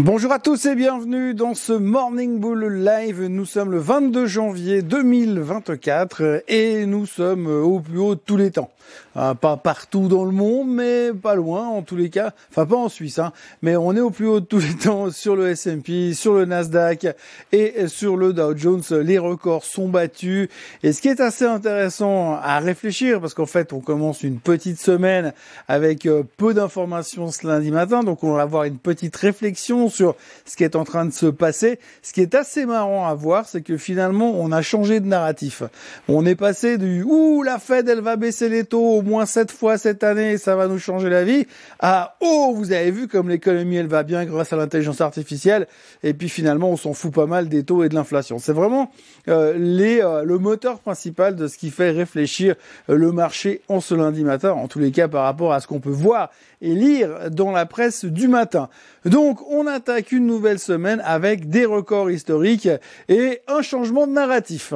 Bonjour 0.00 0.30
à 0.30 0.38
tous 0.38 0.64
et 0.66 0.76
bienvenue 0.76 1.34
dans 1.34 1.54
ce 1.54 1.72
Morning 1.72 2.38
Bull 2.38 2.84
Live. 2.84 3.26
Nous 3.26 3.44
sommes 3.44 3.72
le 3.72 3.80
22 3.80 4.26
janvier 4.26 4.80
2024 4.80 6.44
et 6.46 6.86
nous 6.86 7.04
sommes 7.04 7.48
au 7.48 7.80
plus 7.80 7.98
haut 7.98 8.14
de 8.14 8.20
tous 8.24 8.36
les 8.36 8.52
temps. 8.52 8.70
Euh, 9.16 9.34
pas 9.34 9.56
partout 9.56 10.06
dans 10.08 10.24
le 10.24 10.30
monde, 10.30 10.68
mais 10.68 11.10
pas 11.12 11.34
loin 11.34 11.66
en 11.66 11.82
tous 11.82 11.96
les 11.96 12.10
cas. 12.10 12.32
Enfin, 12.50 12.66
pas 12.66 12.76
en 12.76 12.88
Suisse, 12.88 13.18
hein, 13.18 13.32
mais 13.62 13.76
on 13.76 13.94
est 13.96 14.00
au 14.00 14.10
plus 14.10 14.28
haut 14.28 14.40
de 14.40 14.44
tous 14.44 14.60
les 14.60 14.76
temps 14.76 15.10
sur 15.10 15.34
le 15.34 15.48
S&P, 15.48 16.14
sur 16.14 16.34
le 16.34 16.44
Nasdaq 16.44 17.08
et 17.52 17.88
sur 17.88 18.16
le 18.16 18.32
Dow 18.32 18.56
Jones. 18.56 18.82
Les 19.02 19.18
records 19.18 19.64
sont 19.64 19.88
battus. 19.88 20.48
Et 20.82 20.92
ce 20.92 21.02
qui 21.02 21.08
est 21.08 21.20
assez 21.20 21.44
intéressant 21.44 22.34
à 22.34 22.60
réfléchir, 22.60 23.20
parce 23.20 23.34
qu'en 23.34 23.46
fait, 23.46 23.72
on 23.72 23.80
commence 23.80 24.22
une 24.22 24.38
petite 24.38 24.78
semaine 24.78 25.32
avec 25.66 26.06
euh, 26.06 26.22
peu 26.36 26.54
d'informations 26.54 27.30
ce 27.30 27.46
lundi 27.46 27.70
matin, 27.70 28.04
donc 28.04 28.22
on 28.22 28.34
va 28.34 28.42
avoir 28.42 28.64
une 28.64 28.78
petite 28.78 29.16
réflexion 29.16 29.87
sur 29.88 30.16
ce 30.44 30.56
qui 30.56 30.64
est 30.64 30.76
en 30.76 30.84
train 30.84 31.04
de 31.04 31.12
se 31.12 31.26
passer. 31.26 31.78
Ce 32.02 32.12
qui 32.12 32.20
est 32.20 32.34
assez 32.34 32.66
marrant 32.66 33.06
à 33.06 33.14
voir, 33.14 33.46
c'est 33.46 33.62
que 33.62 33.76
finalement, 33.76 34.32
on 34.38 34.52
a 34.52 34.62
changé 34.62 35.00
de 35.00 35.06
narratif. 35.06 35.62
On 36.08 36.24
est 36.26 36.34
passé 36.34 36.78
du 36.78 37.02
ouh 37.02 37.42
la 37.42 37.58
Fed, 37.58 37.88
elle 37.88 38.00
va 38.00 38.16
baisser 38.16 38.48
les 38.48 38.64
taux 38.64 38.98
au 38.98 39.02
moins 39.02 39.26
sept 39.26 39.50
fois 39.50 39.78
cette 39.78 40.02
année, 40.04 40.38
ça 40.38 40.56
va 40.56 40.68
nous 40.68 40.78
changer 40.78 41.08
la 41.08 41.24
vie, 41.24 41.46
à 41.78 42.16
oh, 42.20 42.52
vous 42.54 42.72
avez 42.72 42.90
vu 42.90 43.08
comme 43.08 43.28
l'économie 43.28 43.76
elle 43.76 43.86
va 43.86 44.02
bien 44.02 44.24
grâce 44.24 44.52
à 44.52 44.56
l'intelligence 44.56 45.00
artificielle, 45.00 45.66
et 46.02 46.14
puis 46.14 46.28
finalement 46.28 46.70
on 46.70 46.76
s'en 46.76 46.92
fout 46.92 47.12
pas 47.12 47.26
mal 47.26 47.48
des 47.48 47.64
taux 47.64 47.84
et 47.84 47.88
de 47.88 47.94
l'inflation. 47.94 48.38
C'est 48.38 48.52
vraiment 48.52 48.90
euh, 49.28 49.54
les, 49.56 50.00
euh, 50.00 50.24
le 50.24 50.38
moteur 50.38 50.78
principal 50.80 51.36
de 51.36 51.46
ce 51.46 51.58
qui 51.58 51.70
fait 51.70 51.90
réfléchir 51.90 52.54
euh, 52.90 52.96
le 52.96 53.12
marché 53.12 53.62
en 53.68 53.80
ce 53.80 53.94
lundi 53.94 54.24
matin, 54.24 54.52
en 54.52 54.68
tous 54.68 54.78
les 54.78 54.90
cas 54.90 55.08
par 55.08 55.24
rapport 55.24 55.52
à 55.52 55.60
ce 55.60 55.66
qu'on 55.66 55.80
peut 55.80 55.90
voir 55.90 56.30
et 56.60 56.74
lire 56.74 57.30
dans 57.30 57.52
la 57.52 57.66
presse 57.66 58.04
du 58.04 58.28
matin. 58.28 58.68
Donc 59.04 59.40
on 59.50 59.66
attaque 59.78 60.10
une 60.10 60.26
nouvelle 60.26 60.58
semaine 60.58 61.00
avec 61.04 61.48
des 61.48 61.64
records 61.64 62.10
historiques 62.10 62.68
et 63.08 63.42
un 63.46 63.62
changement 63.62 64.08
de 64.08 64.12
narratif. 64.12 64.74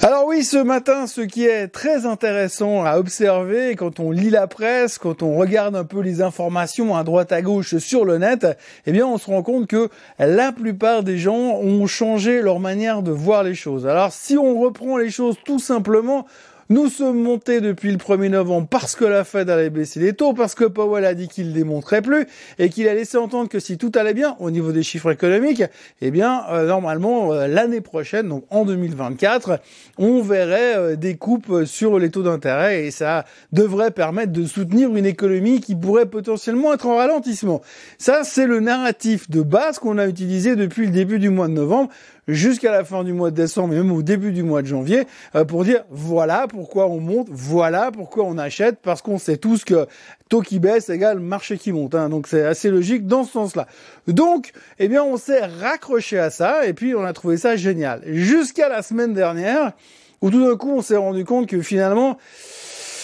Alors 0.00 0.26
oui, 0.26 0.44
ce 0.44 0.58
matin, 0.58 1.08
ce 1.08 1.22
qui 1.22 1.44
est 1.44 1.66
très 1.66 2.06
intéressant 2.06 2.84
à 2.84 2.98
observer 2.98 3.74
quand 3.74 3.98
on 3.98 4.12
lit 4.12 4.30
la 4.30 4.46
presse, 4.46 4.98
quand 4.98 5.24
on 5.24 5.36
regarde 5.36 5.74
un 5.74 5.84
peu 5.84 6.00
les 6.00 6.22
informations 6.22 6.94
à 6.96 7.02
droite 7.02 7.32
à 7.32 7.42
gauche 7.42 7.76
sur 7.78 8.04
le 8.04 8.18
net, 8.18 8.46
eh 8.86 8.92
bien 8.92 9.06
on 9.06 9.18
se 9.18 9.26
rend 9.26 9.42
compte 9.42 9.66
que 9.66 9.88
la 10.20 10.52
plupart 10.52 11.02
des 11.02 11.18
gens 11.18 11.58
ont 11.58 11.86
changé 11.88 12.42
leur 12.42 12.60
manière 12.60 13.02
de 13.02 13.10
voir 13.10 13.42
les 13.42 13.56
choses. 13.56 13.88
Alors 13.88 14.12
si 14.12 14.38
on 14.38 14.60
reprend 14.60 14.98
les 14.98 15.10
choses 15.10 15.36
tout 15.44 15.58
simplement, 15.58 16.26
nous 16.72 16.88
sommes 16.88 17.22
montés 17.22 17.60
depuis 17.60 17.90
le 17.90 17.98
1er 17.98 18.30
novembre 18.30 18.66
parce 18.66 18.96
que 18.96 19.04
la 19.04 19.24
Fed 19.24 19.50
allait 19.50 19.68
baisser 19.68 20.00
les 20.00 20.14
taux, 20.14 20.32
parce 20.32 20.54
que 20.54 20.64
Powell 20.64 21.04
a 21.04 21.12
dit 21.12 21.28
qu'il 21.28 21.48
ne 21.48 21.52
démontrait 21.52 22.00
plus 22.00 22.26
et 22.58 22.70
qu'il 22.70 22.88
a 22.88 22.94
laissé 22.94 23.18
entendre 23.18 23.50
que 23.50 23.60
si 23.60 23.76
tout 23.76 23.92
allait 23.94 24.14
bien 24.14 24.36
au 24.38 24.50
niveau 24.50 24.72
des 24.72 24.82
chiffres 24.82 25.10
économiques, 25.10 25.62
eh 26.00 26.10
bien 26.10 26.44
euh, 26.50 26.66
normalement 26.66 27.34
euh, 27.34 27.46
l'année 27.46 27.82
prochaine, 27.82 28.26
donc 28.26 28.44
en 28.48 28.64
2024, 28.64 29.60
on 29.98 30.22
verrait 30.22 30.76
euh, 30.78 30.96
des 30.96 31.16
coupes 31.16 31.64
sur 31.66 31.98
les 31.98 32.10
taux 32.10 32.22
d'intérêt 32.22 32.86
et 32.86 32.90
ça 32.90 33.26
devrait 33.52 33.90
permettre 33.90 34.32
de 34.32 34.46
soutenir 34.46 34.96
une 34.96 35.04
économie 35.04 35.60
qui 35.60 35.76
pourrait 35.76 36.06
potentiellement 36.06 36.72
être 36.72 36.86
en 36.86 36.96
ralentissement. 36.96 37.60
Ça, 37.98 38.22
c'est 38.24 38.46
le 38.46 38.60
narratif 38.60 39.28
de 39.28 39.42
base 39.42 39.78
qu'on 39.78 39.98
a 39.98 40.06
utilisé 40.06 40.56
depuis 40.56 40.86
le 40.86 40.92
début 40.92 41.18
du 41.18 41.28
mois 41.28 41.48
de 41.48 41.52
novembre 41.52 41.90
jusqu'à 42.28 42.70
la 42.70 42.84
fin 42.84 43.04
du 43.04 43.12
mois 43.12 43.30
de 43.30 43.36
décembre 43.36 43.74
et 43.74 43.76
même 43.76 43.92
au 43.92 44.02
début 44.02 44.32
du 44.32 44.42
mois 44.42 44.62
de 44.62 44.66
janvier 44.66 45.06
euh, 45.34 45.44
pour 45.44 45.64
dire 45.64 45.84
voilà 45.90 46.46
pourquoi 46.48 46.86
on 46.86 47.00
monte, 47.00 47.28
voilà 47.30 47.90
pourquoi 47.90 48.24
on 48.24 48.38
achète, 48.38 48.78
parce 48.82 49.02
qu'on 49.02 49.18
sait 49.18 49.36
tous 49.36 49.64
que 49.64 49.86
taux 50.28 50.40
qui 50.40 50.58
baisse 50.58 50.88
égale 50.88 51.20
marché 51.20 51.58
qui 51.58 51.72
monte. 51.72 51.94
Hein, 51.94 52.08
donc 52.08 52.26
c'est 52.26 52.44
assez 52.44 52.70
logique 52.70 53.06
dans 53.06 53.24
ce 53.24 53.32
sens-là. 53.32 53.66
Donc, 54.06 54.52
eh 54.78 54.88
bien, 54.88 55.02
on 55.04 55.16
s'est 55.16 55.44
raccroché 55.44 56.18
à 56.18 56.30
ça 56.30 56.66
et 56.66 56.72
puis 56.72 56.94
on 56.94 57.04
a 57.04 57.12
trouvé 57.12 57.36
ça 57.36 57.56
génial. 57.56 58.02
Jusqu'à 58.06 58.68
la 58.68 58.82
semaine 58.82 59.14
dernière 59.14 59.72
où 60.22 60.30
tout 60.30 60.46
d'un 60.48 60.56
coup 60.56 60.70
on 60.70 60.82
s'est 60.82 60.96
rendu 60.96 61.24
compte 61.24 61.48
que 61.48 61.60
finalement 61.60 62.16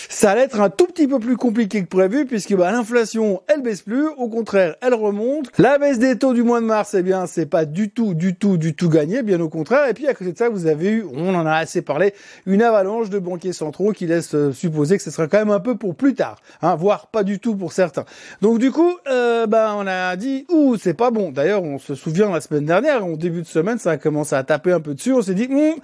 ça 0.08 0.30
allait 0.30 0.42
être 0.42 0.60
un 0.60 0.70
tout 0.70 0.86
petit 0.86 1.06
peu 1.06 1.18
plus 1.18 1.36
compliqué 1.36 1.82
que 1.82 1.88
prévu 1.88 2.24
puisque 2.24 2.54
bah, 2.54 2.72
l'inflation, 2.72 3.42
elle 3.46 3.62
baisse 3.62 3.82
plus, 3.82 4.08
au 4.08 4.28
contraire, 4.28 4.74
elle 4.80 4.94
remonte. 4.94 5.50
La 5.58 5.78
baisse 5.78 5.98
des 5.98 6.16
taux 6.16 6.32
du 6.32 6.42
mois 6.42 6.60
de 6.60 6.66
mars, 6.66 6.94
eh 6.94 7.02
bien, 7.02 7.26
c'est 7.26 7.46
pas 7.46 7.66
du 7.66 7.90
tout, 7.90 8.14
du 8.14 8.34
tout, 8.34 8.56
du 8.56 8.74
tout 8.74 8.88
gagné, 8.88 9.22
bien 9.22 9.38
au 9.40 9.50
contraire. 9.50 9.86
Et 9.88 9.94
puis 9.94 10.08
à 10.08 10.14
côté 10.14 10.32
de 10.32 10.38
ça, 10.38 10.48
vous 10.48 10.66
avez 10.66 10.90
eu, 10.90 11.04
on 11.12 11.34
en 11.34 11.44
a 11.44 11.52
assez 11.52 11.82
parlé, 11.82 12.14
une 12.46 12.62
avalanche 12.62 13.10
de 13.10 13.18
banquiers 13.18 13.52
centraux 13.52 13.92
qui 13.92 14.06
laisse 14.06 14.34
euh, 14.34 14.52
supposer 14.52 14.96
que 14.96 15.02
ce 15.02 15.10
sera 15.10 15.26
quand 15.28 15.38
même 15.38 15.50
un 15.50 15.60
peu 15.60 15.76
pour 15.76 15.94
plus 15.94 16.14
tard, 16.14 16.36
hein, 16.62 16.74
voire 16.74 17.08
pas 17.08 17.22
du 17.22 17.38
tout 17.38 17.54
pour 17.54 17.72
certains. 17.72 18.06
Donc 18.40 18.58
du 18.58 18.70
coup, 18.70 18.96
euh, 19.08 19.46
bah, 19.46 19.74
on 19.76 19.86
a 19.86 20.16
dit, 20.16 20.46
ouh, 20.48 20.76
c'est 20.76 20.94
pas 20.94 21.10
bon. 21.10 21.32
D'ailleurs, 21.32 21.62
on 21.62 21.78
se 21.78 21.94
souvient 21.94 22.30
la 22.30 22.40
semaine 22.40 22.64
dernière, 22.64 23.06
au 23.06 23.16
début 23.16 23.42
de 23.42 23.46
semaine, 23.46 23.78
ça 23.78 23.92
a 23.92 23.96
commencé 23.98 24.34
à 24.34 24.42
taper 24.42 24.72
un 24.72 24.80
peu 24.80 24.94
dessus. 24.94 25.12
On 25.12 25.22
s'est 25.22 25.34
dit, 25.34 25.48
hum, 25.50 25.74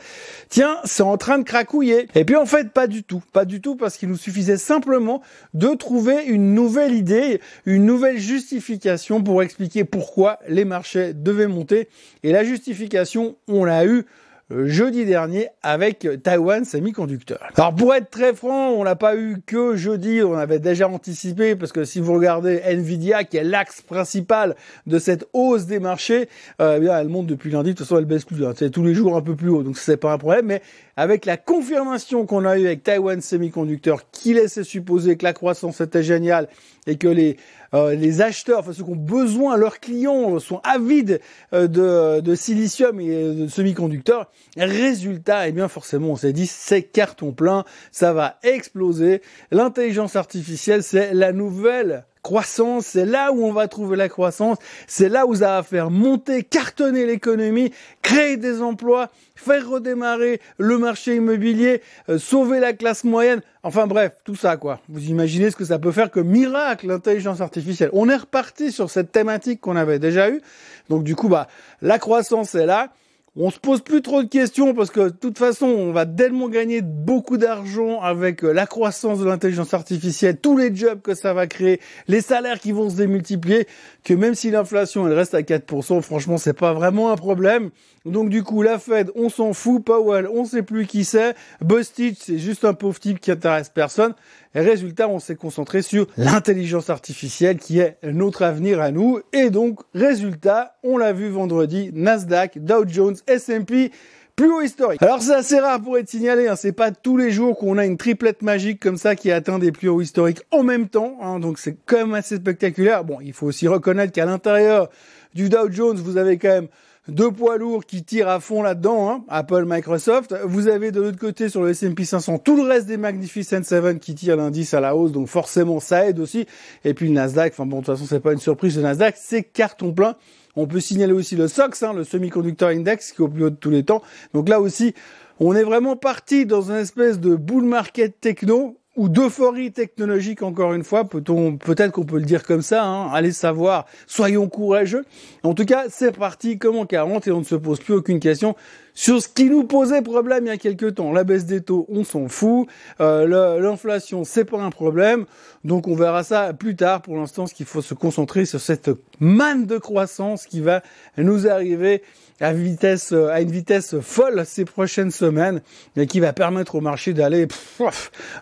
tiens, 0.48 0.76
c'est 0.84 1.02
en 1.02 1.18
train 1.18 1.38
de 1.38 1.44
cracouiller. 1.44 2.08
Et 2.14 2.24
puis 2.24 2.36
en 2.36 2.46
fait, 2.46 2.70
pas 2.70 2.86
du 2.86 3.02
tout, 3.02 3.22
pas 3.32 3.44
du 3.44 3.60
tout, 3.60 3.76
parce 3.76 3.98
qu'il 3.98 4.13
nous 4.14 4.18
suffisait 4.18 4.58
simplement 4.58 5.22
de 5.54 5.74
trouver 5.74 6.24
une 6.26 6.54
nouvelle 6.54 6.94
idée, 6.94 7.40
une 7.66 7.84
nouvelle 7.84 8.18
justification 8.18 9.20
pour 9.24 9.42
expliquer 9.42 9.82
pourquoi 9.82 10.38
les 10.48 10.64
marchés 10.64 11.12
devaient 11.12 11.48
monter. 11.48 11.88
Et 12.22 12.30
la 12.30 12.44
justification, 12.44 13.34
on 13.48 13.64
l'a 13.64 13.84
eu 13.86 13.98
euh, 13.98 14.02
jeudi 14.50 15.04
dernier 15.04 15.48
avec 15.62 16.06
Taiwan 16.22 16.64
Semiconductor. 16.64 17.38
Alors 17.56 17.74
pour 17.74 17.94
être 17.94 18.10
très 18.10 18.34
franc, 18.34 18.70
on 18.72 18.84
l'a 18.84 18.96
pas 18.96 19.16
eu 19.16 19.38
que 19.44 19.74
jeudi, 19.74 20.22
on 20.22 20.34
avait 20.34 20.58
déjà 20.58 20.88
anticipé 20.88 21.56
parce 21.56 21.72
que 21.72 21.84
si 21.84 22.00
vous 22.00 22.12
regardez 22.12 22.60
Nvidia 22.64 23.24
qui 23.24 23.38
est 23.38 23.44
l'axe 23.44 23.80
principal 23.80 24.54
de 24.86 24.98
cette 24.98 25.26
hausse 25.32 25.66
des 25.66 25.80
marchés, 25.80 26.28
euh, 26.60 26.74
eh 26.76 26.80
bien 26.80 26.98
elle 26.98 27.08
monte 27.08 27.26
depuis 27.26 27.50
lundi, 27.50 27.70
de 27.70 27.76
toute 27.76 27.86
façon 27.86 27.98
elle 27.98 28.04
baisse 28.04 28.24
plus, 28.24 28.44
hein. 28.44 28.52
c'est 28.56 28.70
tous 28.70 28.84
les 28.84 28.94
jours 28.94 29.16
un 29.16 29.22
peu 29.22 29.34
plus 29.34 29.48
haut, 29.48 29.62
donc 29.62 29.78
c'est 29.78 29.96
pas 29.96 30.12
un 30.12 30.18
problème, 30.18 30.46
mais 30.46 30.62
avec 30.96 31.24
la 31.24 31.36
confirmation 31.36 32.26
qu'on 32.26 32.44
a 32.44 32.58
eu 32.58 32.66
avec 32.66 32.82
Taiwan 32.82 33.20
Semiconductor 33.20 34.02
qui 34.12 34.34
laissait 34.34 34.64
supposer 34.64 35.16
que 35.16 35.24
la 35.24 35.32
croissance 35.32 35.80
était 35.80 36.02
géniale 36.02 36.48
et 36.86 36.96
que 36.96 37.08
les 37.08 37.38
euh, 37.74 37.94
les 37.94 38.20
acheteurs, 38.20 38.60
enfin 38.60 38.72
ceux 38.72 38.84
qui 38.84 38.90
ont 38.90 38.96
besoin, 38.96 39.56
leurs 39.56 39.80
clients 39.80 40.38
sont 40.38 40.60
avides 40.62 41.20
euh, 41.52 41.66
de, 41.66 42.20
de, 42.20 42.34
silicium 42.34 43.00
et 43.00 43.34
de 43.34 43.48
semi-conducteurs. 43.48 44.30
Résultat, 44.56 45.48
eh 45.48 45.52
bien 45.52 45.68
forcément, 45.68 46.10
on 46.10 46.16
s'est 46.16 46.32
dit 46.32 46.46
c'est 46.46 46.82
carton 46.82 47.32
plein, 47.32 47.64
ça 47.90 48.12
va 48.12 48.38
exploser. 48.42 49.22
L'intelligence 49.50 50.16
artificielle, 50.16 50.82
c'est 50.82 51.14
la 51.14 51.32
nouvelle 51.32 52.04
croissance, 52.24 52.86
c'est 52.86 53.04
là 53.04 53.32
où 53.32 53.44
on 53.44 53.52
va 53.52 53.68
trouver 53.68 53.96
la 53.96 54.08
croissance, 54.08 54.56
c'est 54.88 55.10
là 55.10 55.26
où 55.26 55.34
ça 55.36 55.56
va 55.56 55.62
faire 55.62 55.90
monter, 55.90 56.42
cartonner 56.42 57.04
l'économie, 57.04 57.70
créer 58.00 58.38
des 58.38 58.62
emplois, 58.62 59.10
faire 59.36 59.68
redémarrer 59.68 60.40
le 60.56 60.78
marché 60.78 61.16
immobilier, 61.16 61.82
euh, 62.08 62.18
sauver 62.18 62.60
la 62.60 62.72
classe 62.72 63.04
moyenne, 63.04 63.42
enfin 63.62 63.86
bref, 63.86 64.12
tout 64.24 64.36
ça 64.36 64.56
quoi. 64.56 64.80
Vous 64.88 65.04
imaginez 65.04 65.50
ce 65.50 65.56
que 65.56 65.66
ça 65.66 65.78
peut 65.78 65.92
faire 65.92 66.10
comme 66.10 66.28
miracle 66.28 66.86
l'intelligence 66.86 67.42
artificielle. 67.42 67.90
On 67.92 68.08
est 68.08 68.16
reparti 68.16 68.72
sur 68.72 68.88
cette 68.88 69.12
thématique 69.12 69.60
qu'on 69.60 69.76
avait 69.76 69.98
déjà 69.98 70.30
eue. 70.30 70.40
Donc 70.88 71.04
du 71.04 71.14
coup 71.14 71.28
bah 71.28 71.46
la 71.82 71.98
croissance 71.98 72.54
est 72.54 72.66
là. 72.66 72.90
On 73.36 73.50
se 73.50 73.58
pose 73.58 73.80
plus 73.80 74.00
trop 74.00 74.22
de 74.22 74.28
questions 74.28 74.74
parce 74.74 74.90
que 74.90 75.00
de 75.00 75.08
toute 75.08 75.38
façon, 75.38 75.66
on 75.66 75.90
va 75.90 76.06
tellement 76.06 76.48
gagner 76.48 76.82
beaucoup 76.82 77.36
d'argent 77.36 78.00
avec 78.00 78.44
euh, 78.44 78.52
la 78.52 78.64
croissance 78.64 79.18
de 79.18 79.24
l'intelligence 79.24 79.74
artificielle, 79.74 80.36
tous 80.36 80.56
les 80.56 80.72
jobs 80.72 81.02
que 81.02 81.14
ça 81.14 81.34
va 81.34 81.48
créer, 81.48 81.80
les 82.06 82.20
salaires 82.20 82.60
qui 82.60 82.70
vont 82.70 82.88
se 82.88 82.94
démultiplier, 82.94 83.66
que 84.04 84.14
même 84.14 84.36
si 84.36 84.52
l'inflation 84.52 85.08
elle 85.08 85.14
reste 85.14 85.34
à 85.34 85.40
4%, 85.40 86.00
franchement, 86.00 86.38
c'est 86.38 86.52
pas 86.52 86.74
vraiment 86.74 87.10
un 87.10 87.16
problème. 87.16 87.70
Donc 88.04 88.28
du 88.28 88.44
coup, 88.44 88.62
la 88.62 88.78
Fed, 88.78 89.10
on 89.16 89.28
s'en 89.28 89.52
fout, 89.52 89.82
Powell, 89.82 90.28
on 90.28 90.44
sait 90.44 90.62
plus 90.62 90.86
qui 90.86 91.04
c'est, 91.04 91.34
Bostich, 91.60 92.18
c'est 92.20 92.38
juste 92.38 92.64
un 92.64 92.74
pauvre 92.74 93.00
type 93.00 93.18
qui 93.18 93.32
intéresse 93.32 93.68
personne. 93.68 94.14
Résultat, 94.54 95.08
on 95.08 95.18
s'est 95.18 95.34
concentré 95.34 95.82
sur 95.82 96.06
l'intelligence 96.16 96.90
artificielle 96.90 97.58
qui 97.58 97.80
est 97.80 97.96
notre 98.04 98.42
avenir 98.42 98.80
à 98.80 98.90
nous. 98.90 99.20
Et 99.32 99.50
donc, 99.50 99.80
résultat, 99.94 100.76
on 100.82 100.96
l'a 100.96 101.12
vu 101.12 101.28
vendredi, 101.28 101.90
Nasdaq, 101.92 102.58
Dow 102.58 102.84
Jones, 102.86 103.16
S&P, 103.26 103.90
plus 104.36 104.50
haut 104.50 104.62
historique. 104.62 105.02
Alors 105.02 105.22
c'est 105.22 105.34
assez 105.34 105.60
rare 105.60 105.80
pour 105.80 105.96
être 105.96 106.08
signalé, 106.08 106.48
hein. 106.48 106.56
c'est 106.56 106.72
pas 106.72 106.90
tous 106.90 107.16
les 107.16 107.30
jours 107.30 107.56
qu'on 107.56 107.78
a 107.78 107.86
une 107.86 107.96
triplette 107.96 108.42
magique 108.42 108.80
comme 108.80 108.96
ça 108.96 109.14
qui 109.14 109.30
atteint 109.30 109.60
des 109.60 109.70
plus 109.70 109.88
hauts 109.88 110.00
historiques 110.00 110.42
en 110.50 110.64
même 110.64 110.88
temps, 110.88 111.18
hein. 111.22 111.38
donc 111.38 111.58
c'est 111.58 111.76
quand 111.86 111.98
même 111.98 112.14
assez 112.14 112.36
spectaculaire. 112.36 113.04
Bon, 113.04 113.18
il 113.20 113.32
faut 113.32 113.46
aussi 113.46 113.68
reconnaître 113.68 114.12
qu'à 114.12 114.24
l'intérieur 114.24 114.88
du 115.34 115.48
Dow 115.48 115.70
Jones, 115.70 115.96
vous 115.96 116.16
avez 116.16 116.38
quand 116.38 116.48
même 116.48 116.68
deux 117.08 117.30
poids 117.30 117.58
lourds 117.58 117.84
qui 117.84 118.02
tirent 118.02 118.28
à 118.28 118.40
fond 118.40 118.62
là-dedans, 118.62 119.10
hein, 119.10 119.24
Apple, 119.28 119.64
Microsoft. 119.66 120.34
Vous 120.44 120.68
avez 120.68 120.90
de 120.90 121.02
l'autre 121.02 121.18
côté 121.18 121.48
sur 121.48 121.62
le 121.62 121.70
S&P 121.70 122.04
500 122.04 122.38
tout 122.38 122.56
le 122.56 122.62
reste 122.62 122.86
des 122.86 122.96
Magnificent 122.96 123.62
Seven 123.62 123.98
qui 123.98 124.14
tirent 124.14 124.36
l'indice 124.36 124.72
à 124.74 124.80
la 124.80 124.96
hausse, 124.96 125.12
donc 125.12 125.28
forcément 125.28 125.80
ça 125.80 126.08
aide 126.08 126.18
aussi. 126.18 126.46
Et 126.84 126.94
puis 126.94 127.08
le 127.08 127.14
Nasdaq, 127.14 127.52
enfin 127.52 127.66
bon 127.66 127.80
de 127.80 127.84
toute 127.84 127.94
façon 127.94 128.06
c'est 128.08 128.20
pas 128.20 128.32
une 128.32 128.38
surprise, 128.38 128.76
le 128.76 128.82
Nasdaq 128.82 129.16
c'est 129.18 129.42
carton 129.42 129.92
plein. 129.92 130.16
On 130.56 130.66
peut 130.66 130.80
signaler 130.80 131.12
aussi 131.12 131.36
le 131.36 131.48
SOX, 131.48 131.82
hein, 131.82 131.92
le 131.92 132.04
Semiconductor 132.04 132.68
Index 132.70 133.12
qui 133.12 133.20
est 133.20 133.24
au 133.24 133.28
plus 133.28 133.44
haut 133.44 133.50
de 133.50 133.56
tous 133.56 133.70
les 133.70 133.84
temps. 133.84 134.02
Donc 134.32 134.48
là 134.48 134.60
aussi, 134.60 134.94
on 135.40 135.54
est 135.54 135.64
vraiment 135.64 135.96
parti 135.96 136.46
dans 136.46 136.70
une 136.70 136.76
espèce 136.76 137.18
de 137.18 137.34
bull 137.34 137.64
market 137.64 138.20
techno 138.20 138.78
ou 138.96 139.08
d'euphorie 139.08 139.72
technologique 139.72 140.42
encore 140.42 140.72
une 140.72 140.84
fois, 140.84 141.04
peut-on 141.04 141.56
peut-être 141.56 141.92
qu'on 141.92 142.04
peut 142.04 142.18
le 142.18 142.24
dire 142.24 142.44
comme 142.44 142.62
ça, 142.62 142.84
hein, 142.84 143.10
allez 143.12 143.32
savoir, 143.32 143.86
soyons 144.06 144.48
courageux. 144.48 145.04
En 145.42 145.54
tout 145.54 145.64
cas, 145.64 145.84
c'est 145.88 146.16
parti 146.16 146.58
comme 146.58 146.76
en 146.76 146.86
40 146.86 147.26
et 147.26 147.32
on 147.32 147.40
ne 147.40 147.44
se 147.44 147.56
pose 147.56 147.80
plus 147.80 147.94
aucune 147.94 148.20
question 148.20 148.54
sur 148.94 149.20
ce 149.20 149.28
qui 149.28 149.50
nous 149.50 149.64
posait 149.64 150.02
problème 150.02 150.46
il 150.46 150.48
y 150.48 150.52
a 150.52 150.56
quelques 150.56 150.94
temps. 150.94 151.12
La 151.12 151.24
baisse 151.24 151.44
des 151.44 151.60
taux, 151.60 151.86
on 151.88 152.04
s'en 152.04 152.28
fout. 152.28 152.68
Euh, 153.00 153.58
L'inflation, 153.60 154.24
c'est 154.24 154.44
pas 154.44 154.60
un 154.60 154.70
problème. 154.70 155.26
Donc 155.64 155.88
on 155.88 155.94
verra 155.94 156.22
ça 156.22 156.52
plus 156.52 156.76
tard. 156.76 157.02
Pour 157.02 157.16
l'instant, 157.16 157.46
ce 157.46 157.54
qu'il 157.54 157.66
faut 157.66 157.82
se 157.82 157.94
concentrer 157.94 158.44
sur 158.44 158.60
cette 158.60 158.90
manne 159.18 159.66
de 159.66 159.78
croissance 159.78 160.46
qui 160.46 160.60
va 160.60 160.82
nous 161.18 161.48
arriver 161.48 162.02
à 162.40 162.52
vitesse, 162.52 163.12
à 163.12 163.40
une 163.40 163.50
vitesse 163.50 164.00
folle 164.00 164.44
ces 164.44 164.64
prochaines 164.64 165.10
semaines 165.10 165.60
et 165.96 166.06
qui 166.06 166.20
va 166.20 166.32
permettre 166.32 166.74
au 166.76 166.80
marché 166.80 167.14
d'aller 167.14 167.46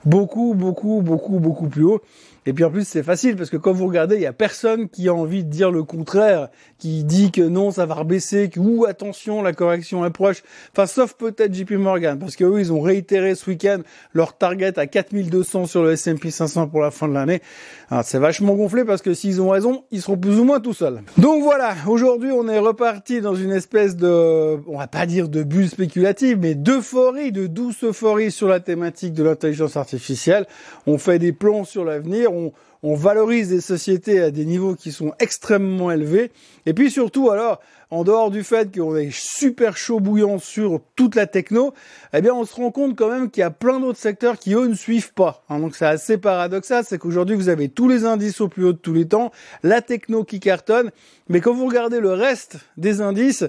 beaucoup, 0.04 0.54
beaucoup, 0.54 1.02
beaucoup, 1.02 1.38
beaucoup 1.38 1.68
plus 1.68 1.84
haut. 1.84 2.02
Et 2.46 2.52
puis 2.52 2.64
en 2.64 2.70
plus 2.70 2.86
c'est 2.86 3.02
facile 3.02 3.36
parce 3.36 3.50
que 3.50 3.56
quand 3.56 3.72
vous 3.72 3.86
regardez, 3.86 4.16
il 4.16 4.22
y 4.22 4.26
a 4.26 4.32
personne 4.32 4.88
qui 4.88 5.08
a 5.08 5.14
envie 5.14 5.44
de 5.44 5.50
dire 5.50 5.70
le 5.70 5.84
contraire, 5.84 6.48
qui 6.78 7.04
dit 7.04 7.30
que 7.30 7.42
non, 7.42 7.70
ça 7.70 7.86
va 7.86 7.94
rebaisser, 7.94 8.50
ou 8.56 8.84
attention, 8.84 9.42
la 9.42 9.52
correction 9.52 10.04
est 10.04 10.10
proche. 10.10 10.42
Enfin 10.72 10.86
sauf 10.86 11.14
peut-être 11.14 11.54
JP 11.54 11.72
Morgan 11.72 12.18
parce 12.18 12.36
que 12.36 12.44
eux 12.44 12.60
ils 12.60 12.72
ont 12.72 12.80
réitéré 12.80 13.34
ce 13.34 13.48
week-end 13.48 13.78
leur 14.12 14.36
target 14.36 14.78
à 14.78 14.86
4200 14.86 15.66
sur 15.66 15.82
le 15.82 15.92
S&P 15.92 16.30
500 16.30 16.68
pour 16.68 16.80
la 16.80 16.90
fin 16.90 17.08
de 17.08 17.14
l'année. 17.14 17.42
C'est 18.02 18.18
vachement 18.18 18.54
gonflé 18.54 18.84
parce 18.84 19.02
que 19.02 19.14
s'ils 19.14 19.40
ont 19.40 19.50
raison, 19.50 19.84
ils 19.90 20.00
seront 20.00 20.16
plus 20.16 20.38
ou 20.38 20.44
moins 20.44 20.60
tout 20.60 20.72
seuls. 20.72 21.02
Donc 21.18 21.42
voilà, 21.42 21.74
aujourd'hui 21.86 22.30
on 22.32 22.48
est 22.48 22.58
reparti 22.58 23.20
dans 23.20 23.34
une 23.34 23.52
espèce 23.52 23.96
de, 23.96 24.58
on 24.66 24.78
va 24.78 24.86
pas 24.86 25.06
dire 25.06 25.28
de 25.28 25.42
bulle 25.42 25.68
spéculative, 25.68 26.38
mais 26.40 26.54
d'euphorie, 26.54 27.32
de 27.32 27.46
douce 27.46 27.84
euphorie 27.84 28.30
sur 28.30 28.48
la 28.48 28.60
thématique 28.60 29.12
de 29.12 29.22
l'intelligence 29.22 29.76
artificielle. 29.76 30.46
On 30.86 30.98
fait 30.98 31.18
des 31.18 31.32
plans 31.32 31.64
sur 31.64 31.84
l'avenir 31.84 32.31
on, 32.82 32.94
valorise 32.94 33.48
des 33.48 33.60
sociétés 33.60 34.20
à 34.20 34.30
des 34.30 34.44
niveaux 34.44 34.74
qui 34.74 34.90
sont 34.90 35.12
extrêmement 35.20 35.90
élevés. 35.90 36.32
Et 36.66 36.74
puis 36.74 36.90
surtout, 36.90 37.30
alors, 37.30 37.60
en 37.90 38.04
dehors 38.04 38.30
du 38.30 38.42
fait 38.42 38.74
qu'on 38.74 38.96
est 38.96 39.12
super 39.12 39.76
chaud 39.76 40.00
bouillant 40.00 40.38
sur 40.38 40.80
toute 40.96 41.14
la 41.14 41.26
techno, 41.26 41.74
eh 42.12 42.20
bien, 42.20 42.34
on 42.34 42.44
se 42.44 42.54
rend 42.54 42.70
compte 42.70 42.96
quand 42.96 43.08
même 43.08 43.30
qu'il 43.30 43.42
y 43.42 43.44
a 43.44 43.50
plein 43.50 43.78
d'autres 43.78 43.98
secteurs 43.98 44.38
qui, 44.38 44.54
eux, 44.54 44.66
ne 44.66 44.74
suivent 44.74 45.12
pas. 45.12 45.44
Hein. 45.48 45.60
donc, 45.60 45.76
c'est 45.76 45.86
assez 45.86 46.18
paradoxal. 46.18 46.84
C'est 46.88 46.98
qu'aujourd'hui, 46.98 47.36
vous 47.36 47.48
avez 47.48 47.68
tous 47.68 47.88
les 47.88 48.04
indices 48.04 48.40
au 48.40 48.48
plus 48.48 48.64
haut 48.64 48.72
de 48.72 48.78
tous 48.78 48.94
les 48.94 49.06
temps, 49.06 49.30
la 49.62 49.82
techno 49.82 50.24
qui 50.24 50.40
cartonne. 50.40 50.90
Mais 51.28 51.40
quand 51.40 51.54
vous 51.54 51.66
regardez 51.66 52.00
le 52.00 52.12
reste 52.12 52.56
des 52.76 53.00
indices, 53.00 53.44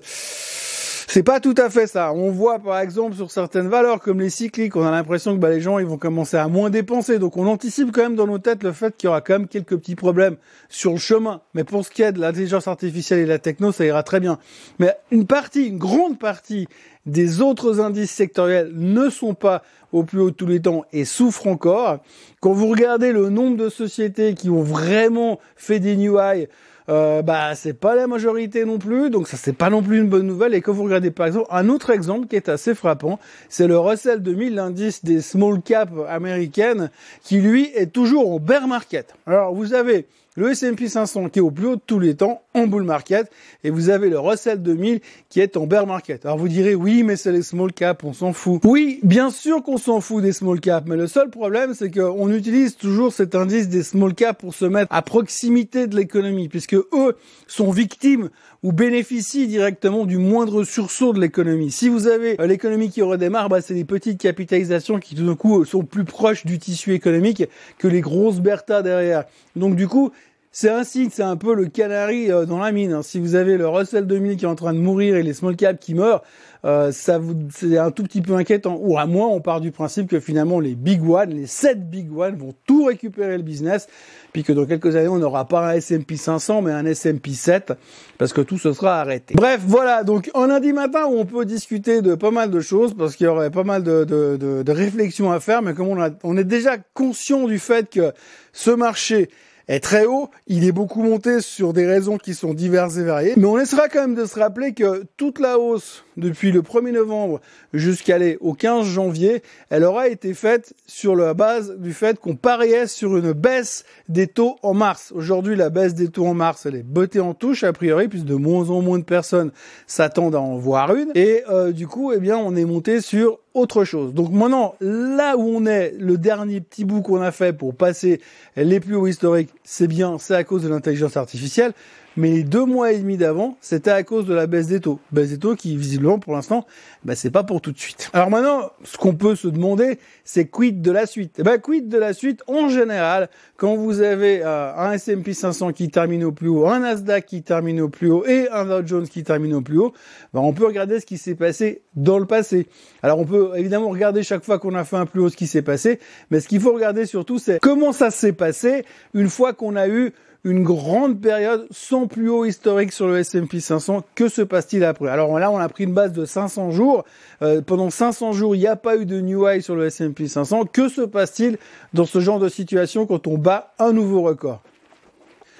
c'est 1.08 1.24
pas 1.24 1.40
tout 1.40 1.56
à 1.58 1.70
fait 1.70 1.88
ça. 1.88 2.14
On 2.14 2.32
voit 2.32 2.60
par 2.60 2.80
exemple 2.80 3.16
sur 3.16 3.32
certaines 3.32 3.68
valeurs 3.68 4.00
comme 4.00 4.20
les 4.20 4.30
cycliques, 4.30 4.76
on 4.76 4.86
a 4.86 4.92
l'impression 4.92 5.36
que 5.36 5.40
bah, 5.40 5.50
les 5.50 5.62
gens 5.62 5.80
ils 5.80 5.86
vont 5.86 5.98
commencer 5.98 6.38
à 6.38 6.48
moins 6.48 6.70
dépenser. 6.70 7.20
Donc 7.20 7.38
on 7.38 7.48
anticipe 7.48 7.92
quand 7.92 8.04
même 8.04 8.16
dans 8.16 8.28
nos 8.28 8.40
têtes 8.40 8.64
le 8.64 8.72
fait 8.72 8.96
qu'il 8.96 9.08
y 9.08 9.10
aura 9.10 9.22
quand 9.22 9.34
même 9.34 9.48
quelques 9.48 9.78
petits 9.78 9.96
problèmes 9.96 10.38
sur 10.70 10.92
le 10.92 10.98
chemin. 10.98 11.42
Mais 11.54 11.64
pour 11.64 11.86
ce 11.86 11.92
qui 11.92 12.02
est 12.02 12.12
de 12.12 12.20
l'intelligence 12.20 12.68
artificielle 12.68 13.20
et 13.20 13.24
de 13.24 13.30
la 13.30 13.40
techno, 13.40 13.72
ça 13.72 13.86
ira 13.86 14.04
très 14.04 14.20
bien. 14.20 14.40
Mais 14.80 14.96
une 15.12 15.26
partie, 15.26 15.68
une 15.68 15.78
grande 15.78 16.20
partie 16.20 16.68
des 17.06 17.42
autres 17.42 17.80
indices 17.82 18.12
sectoriels 18.12 18.72
ne 18.74 19.10
sont 19.10 19.34
pas 19.34 19.62
au 19.92 20.04
plus 20.04 20.20
haut 20.20 20.32
de 20.32 20.36
tous 20.36 20.48
les 20.48 20.62
temps 20.62 20.86
et 20.94 21.06
souffrent 21.06 21.48
encore. 21.48 22.00
Quand 22.40 22.54
vous 22.54 22.68
regardez 22.68 23.12
le 23.12 23.30
nombre 23.30 23.58
de 23.58 23.70
sociétés 23.70 24.34
qui 24.34 24.50
ont 24.50 24.64
vraiment 24.64 25.40
fait 25.56 25.80
des 25.80 25.96
new 25.96 26.18
highs, 26.18 26.48
euh, 26.90 27.22
bah 27.22 27.56
c'est 27.56 27.74
pas 27.74 27.96
la 27.96 28.08
majorité 28.08 28.66
non 28.66 28.78
plus, 28.78 29.10
donc 29.10 29.28
ça 29.28 29.38
c'est 29.38 29.54
pas 29.54 29.70
non 29.70 29.82
plus 29.82 30.00
une 30.00 30.10
bonne 30.10 30.28
nouvelle. 30.28 30.54
Et 30.54 30.62
quand 30.62 30.74
vous 30.74 30.84
regardez 30.84 31.12
par 31.12 31.28
exemple 31.28 31.48
un 31.52 31.70
autre 31.70 31.90
exemple 31.90 32.28
qui 32.28 32.36
est 32.36 32.50
assez 32.50 32.76
frappant, 32.76 33.20
c'est 33.50 33.68
le 33.68 33.78
Russell 33.78 34.22
2000, 34.22 34.56
l'indice 34.56 35.04
des 35.04 35.22
small 35.22 35.62
cap 35.62 35.90
américaines, 36.10 36.90
qui 37.24 37.40
lui 37.40 37.72
est 37.76 37.92
toujours 37.92 38.32
en 38.34 38.40
bear 38.40 38.68
market. 38.68 39.16
Alors 39.26 39.54
vous 39.54 39.74
avez 39.74 40.08
le 40.36 40.52
S&P 40.52 40.88
500 40.88 41.30
qui 41.30 41.40
est 41.40 41.42
au 41.42 41.52
plus 41.52 41.68
haut 41.68 41.76
de 41.76 41.82
tous 41.86 42.00
les 42.00 42.16
temps 42.16 42.42
en 42.54 42.68
bull 42.68 42.84
market 42.84 43.30
et 43.64 43.70
vous 43.70 43.90
avez 43.90 44.10
le 44.10 44.20
Russell 44.20 44.62
2000 44.62 45.00
qui 45.30 45.42
est 45.42 45.58
en 45.58 45.68
bear 45.68 45.86
market. 45.86 46.26
Alors 46.26 46.38
vous 46.38 46.48
direz 46.48 46.76
oui 46.76 47.04
mais 47.04 47.16
c'est 47.16 47.32
les 47.32 47.44
small 47.44 47.72
caps, 47.72 48.04
on 48.04 48.14
s'en 48.14 48.34
fout. 48.34 48.62
Oui, 48.64 49.00
bien 49.04 49.30
sûr 49.30 49.64
qu'on 49.64 49.78
s'en 49.78 50.02
fout 50.02 50.24
des 50.24 50.34
small 50.34 50.60
caps, 50.60 50.88
mais 50.88 50.96
le 50.96 51.08
seul 51.08 51.30
problème 51.30 51.74
c'est 51.74 51.92
qu'on 51.92 52.32
utilise 52.32 52.76
toujours 52.76 53.14
cet 53.14 53.36
indice 53.36 53.70
des 53.70 53.84
small 53.84 54.14
caps 54.14 54.40
pour 54.40 54.54
se 54.54 54.66
mettre 54.66 54.94
à 54.94 55.02
proximité 55.02 55.88
de 55.88 55.96
l'économie 55.96 56.50
puisque 56.50 56.76
eux 56.76 57.18
sont 57.48 57.72
victimes 57.72 58.30
ou 58.64 58.72
bénéficient 58.72 59.48
directement 59.48 60.06
du 60.06 60.18
moindre 60.18 60.64
sursaut 60.64 61.14
de 61.14 61.20
l'économie. 61.20 61.70
Si 61.70 61.90
vous 61.90 62.08
avez 62.08 62.40
euh, 62.40 62.48
l'économie 62.48 62.90
qui 62.90 63.02
redémarre, 63.02 63.50
bah, 63.50 63.62
c'est 63.62 63.74
les 63.74 63.84
petites 63.84 64.20
capitalisations 64.20 65.00
qui 65.00 65.16
tout 65.16 65.26
d'un 65.26 65.36
coup 65.36 65.66
sont 65.66 65.84
plus 65.84 66.06
proches 66.06 66.46
du 66.46 66.60
tissu 66.60 66.94
économique 66.94 67.44
que 67.78 67.90
les 67.90 68.00
grosses 68.00 68.40
bertas 68.40 68.82
derrière. 68.82 69.26
Donc 69.58 69.76
du 69.76 69.88
coup, 69.88 70.12
c'est 70.56 70.70
un 70.70 70.84
signe, 70.84 71.10
c'est 71.12 71.24
un 71.24 71.36
peu 71.36 71.56
le 71.56 71.66
canari 71.66 72.32
euh, 72.32 72.46
dans 72.46 72.60
la 72.60 72.72
mine. 72.72 72.94
Hein. 72.94 73.02
Si 73.02 73.20
vous 73.20 73.34
avez 73.34 73.58
le 73.58 73.68
Russell 73.68 74.06
2000 74.06 74.38
qui 74.38 74.46
est 74.46 74.48
en 74.48 74.54
train 74.54 74.72
de 74.74 74.78
mourir 74.78 75.16
et 75.16 75.24
les 75.24 75.34
small 75.34 75.56
caps 75.56 75.84
qui 75.84 75.96
meurent, 75.96 76.22
euh, 76.64 76.92
ça 76.92 77.18
vous, 77.18 77.34
c'est 77.52 77.80
un 77.80 77.90
tout 77.90 78.04
petit 78.04 78.22
peu 78.22 78.36
inquiétant. 78.36 78.78
Ou 78.80 79.00
à 79.00 79.08
moins, 79.08 79.28
on 79.30 79.42
part 79.42 79.62
du 79.62 79.72
principe 79.72 80.08
que 80.08 80.20
finalement 80.20 80.60
les 80.60 80.76
big 80.76 81.04
one, 81.10 81.32
les 81.32 81.48
7 81.48 81.90
big 81.90 82.16
one 82.16 82.36
vont 82.36 82.54
tout 82.68 82.86
récupérer 82.86 83.36
le 83.36 83.42
business, 83.42 83.88
puis 84.32 84.44
que 84.44 84.54
dans 84.54 84.68
quelques 84.68 84.96
années, 84.96 85.08
on 85.08 85.18
n'aura 85.18 85.48
pas 85.48 85.68
un 85.68 85.74
S&P 85.74 86.18
500, 86.18 86.62
mais 86.62 86.72
un 86.72 86.86
S&P 86.86 87.32
7, 87.32 87.74
parce 88.20 88.32
que 88.32 88.42
tout 88.42 88.60
se 88.60 88.74
sera 88.74 89.02
arrêté. 89.02 89.34
Bref, 89.34 89.60
voilà. 89.66 90.04
Donc, 90.04 90.30
un 90.36 90.46
lundi 90.46 90.72
matin 90.72 91.08
où 91.08 91.18
on 91.18 91.26
peut 91.26 91.46
discuter 91.46 92.04
de 92.04 92.14
pas 92.14 92.32
mal 92.32 92.52
de 92.52 92.60
choses, 92.60 92.94
parce 92.94 93.16
qu'il 93.16 93.26
y 93.26 93.28
aurait 93.28 93.50
pas 93.50 93.64
mal 93.64 93.82
de, 93.82 94.04
de, 94.04 94.38
de, 94.38 94.62
de 94.62 94.72
réflexions 94.72 95.32
à 95.32 95.40
faire, 95.40 95.64
mais 95.64 95.74
comme 95.74 95.88
on, 95.88 96.00
a, 96.00 96.12
on 96.24 96.38
est 96.38 96.44
déjà 96.44 96.78
conscient 96.94 97.48
du 97.48 97.58
fait 97.58 97.90
que 97.90 98.14
ce 98.52 98.70
marché 98.70 99.30
est 99.68 99.80
très 99.80 100.06
haut. 100.06 100.30
Il 100.48 100.66
est 100.66 100.72
beaucoup 100.72 101.04
monté 101.04 101.42
sur 101.42 101.74
des 101.74 101.86
raisons 101.86 102.18
qui 102.18 102.34
sont 102.34 102.54
diverses 102.54 102.98
et 102.98 103.04
variées. 103.04 103.34
Mais 103.38 103.46
on 103.46 103.60
essaiera 103.60 103.88
quand 103.90 104.02
même 104.02 104.16
de 104.16 104.26
se 104.26 104.40
rappeler 104.40 104.74
que 104.74 105.06
toute 105.18 105.40
la 105.40 105.60
hausse 105.60 106.04
depuis 106.18 106.52
le 106.52 106.62
1er 106.62 106.92
novembre 106.92 107.42
jusqu'à 107.74 108.16
aller 108.16 108.38
au 108.42 108.54
15 108.54 108.86
janvier, 108.86 109.42
elle 109.70 109.84
aura 109.84 110.08
été 110.08 110.34
faite 110.34 110.74
sur 110.86 111.16
la 111.16 111.34
base 111.34 111.78
du 111.78 111.94
fait 111.94 112.20
qu'on 112.20 112.36
pariait 112.36 112.88
sur 112.88 113.18
une 113.18 113.34
baisse 113.34 113.86
des 114.10 114.28
taux 114.28 114.58
en 114.62 114.74
mars. 114.74 115.12
Aujourd'hui, 115.16 115.56
la 115.56 115.70
baisse 115.70 115.94
des 115.94 116.10
taux 116.10 116.26
en 116.26 116.34
mars, 116.34 116.66
elle 116.66 116.76
est 116.76 116.84
bottée 116.84 117.20
en 117.20 117.34
touche 117.34 117.64
a 117.64 117.74
priori, 117.74 118.08
puisque 118.08 118.26
de 118.26 118.36
moins 118.36 118.70
en 118.70 118.82
moins 118.82 119.00
de 119.00 119.04
personnes 119.04 119.52
s'attendent 119.88 120.36
à 120.36 120.42
en 120.42 120.58
voir 120.58 120.96
une. 120.96 121.12
Et 121.16 121.44
euh, 121.50 121.72
du 121.72 121.88
coup, 121.88 122.12
eh 122.12 122.20
bien, 122.20 122.38
on 122.38 122.56
est 122.56 122.66
monté 122.66 123.02
sur 123.02 123.40
autre 123.54 123.84
chose. 123.84 124.14
Donc 124.14 124.32
maintenant, 124.32 124.76
là 124.82 125.38
où 125.38 125.44
on 125.44 125.66
est, 125.66 125.94
le 126.00 126.18
dernier 126.18 126.62
petit 126.62 126.86
bout 126.86 127.02
qu'on 127.02 127.22
a 127.22 127.32
fait 127.32 127.54
pour 127.54 127.76
passer 127.76 128.20
les 128.56 128.80
plus 128.80 128.96
hauts 128.96 129.08
historiques, 129.08 129.50
c'est 129.64 129.88
bien, 129.88 130.18
c'est 130.20 130.36
à 130.36 130.44
cause 130.44 130.64
de 130.64 130.70
l'intelligence 130.70 131.18
artificielle. 131.18 131.74
Mais 132.16 132.30
les 132.30 132.44
deux 132.44 132.66
mois 132.66 132.92
et 132.92 133.00
demi 133.00 133.18
d'avant, 133.18 133.58
c'était 133.60 133.92
à 133.92 134.04
cause 134.04 134.26
de 134.26 134.36
la 134.36 134.46
baisse 134.46 134.68
des 134.68 134.80
taux. 134.80 135.00
Baisse 135.12 135.30
des 135.30 135.40
taux 135.40 135.56
qui, 135.56 135.76
visiblement, 135.76 136.03
pour 136.20 136.34
l'instant, 136.34 136.66
bah, 137.04 137.16
c'est 137.16 137.32
pas 137.32 137.44
pour 137.44 137.62
tout 137.62 137.72
de 137.72 137.80
suite. 137.80 138.10
Alors 138.14 138.30
maintenant, 138.30 138.72
ce 138.84 138.98
qu'on 138.98 139.16
peut 139.16 139.36
se 139.36 139.48
demander, 139.48 140.00
c'est 140.24 140.48
quid 140.48 140.82
de 140.82 140.92
la 140.92 141.06
suite? 141.06 141.36
Eh 141.40 141.44
ben, 141.44 141.58
quid 141.60 141.88
de 141.88 141.98
la 141.98 142.14
suite, 142.14 142.44
en 142.48 142.70
général, 142.70 143.30
quand 143.58 143.76
vous 143.76 144.02
avez 144.02 144.42
euh, 144.44 144.76
un 144.76 144.94
S&P 144.94 145.34
500 145.34 145.74
qui 145.74 145.90
termine 145.90 146.24
au 146.24 146.32
plus 146.32 146.50
haut, 146.50 146.68
un 146.68 146.80
Nasdaq 146.80 147.26
qui 147.26 147.44
termine 147.44 147.82
au 147.82 147.90
plus 147.90 148.10
haut 148.10 148.26
et 148.26 148.50
un 148.52 148.66
Dow 148.66 148.86
Jones 148.86 149.08
qui 149.08 149.24
termine 149.24 149.54
au 149.54 149.62
plus 149.62 149.78
haut, 149.78 149.94
ben, 150.34 150.42
on 150.42 150.54
peut 150.54 150.66
regarder 150.66 151.00
ce 151.00 151.06
qui 151.06 151.18
s'est 151.18 151.36
passé 151.36 151.82
dans 151.96 152.20
le 152.20 152.26
passé. 152.26 152.68
Alors 153.02 153.20
on 153.20 153.26
peut 153.26 153.52
évidemment 153.56 153.90
regarder 153.90 154.24
chaque 154.24 154.44
fois 154.44 154.60
qu'on 154.60 154.76
a 154.76 154.84
fait 154.84 154.98
un 154.98 155.06
plus 155.06 155.22
haut 155.22 155.30
ce 155.30 155.38
qui 155.38 155.48
s'est 155.48 155.62
passé, 155.62 156.00
mais 156.30 156.40
ce 156.40 156.48
qu'il 156.48 156.60
faut 156.60 156.74
regarder 156.74 157.06
surtout, 157.06 157.40
c'est 157.40 157.60
comment 157.60 157.92
ça 157.92 158.12
s'est 158.12 158.34
passé 158.34 158.86
une 159.14 159.30
fois 159.30 159.54
qu'on 159.54 159.76
a 159.76 159.88
eu 159.88 160.14
une 160.46 160.64
grande 160.64 161.22
période 161.22 161.68
sans 161.72 162.08
plus 162.08 162.30
haut 162.30 162.46
historique 162.46 162.92
sur 162.92 163.08
le 163.08 163.20
S&P 163.20 163.60
500. 163.60 164.04
Que 164.16 164.28
se 164.28 164.42
passe-t-il 164.42 164.84
après? 164.84 165.10
Alors 165.10 165.40
là, 165.40 165.50
on 165.52 165.58
a 165.58 165.70
pris 165.70 165.86
une 165.86 165.94
base 165.94 166.12
de 166.12 166.26
500 166.26 166.72
jours. 166.72 167.06
Euh, 167.42 167.62
pendant 167.62 167.90
500 167.90 168.34
jours, 168.34 168.56
il 168.56 168.60
n'y 168.60 168.68
a 168.68 168.76
pas 168.76 168.98
eu 168.98 169.06
de 169.06 169.22
new 169.22 169.48
high 169.48 169.62
sur 169.62 169.76
le 169.76 169.86
S&P 169.86 170.28
500. 170.28 170.66
Que 170.66 170.90
se 170.90 171.02
passe-t-il 171.02 171.58
dans 171.94 172.06
ce 172.06 172.20
genre 172.20 172.40
de 172.40 172.50
situation 172.50 173.06
quand 173.06 173.28
on 173.28 173.38
bat 173.38 173.74
un 173.80 173.94
nouveau 173.94 174.22
record? 174.22 174.62